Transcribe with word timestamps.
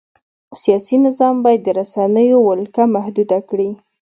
سیاسي 0.61 0.95
نظام 1.05 1.35
باید 1.43 1.61
د 1.63 1.67
رسنیو 1.79 2.37
ولکه 2.49 2.81
محدوده 2.95 3.39
کړي. 3.49 3.69